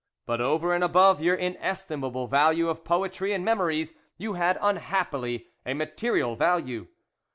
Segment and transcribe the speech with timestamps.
[0.25, 5.75] But over and above your inestimable value of poetry and memories, you had, unhappily, a
[5.75, 6.87] material value.